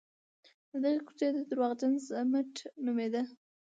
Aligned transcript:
د 0.71 0.73
دغې 0.83 0.99
کوڅې 1.07 1.27
درواغجن 1.49 1.93
ضمټ 2.07 2.53
نومېده. 2.85 3.21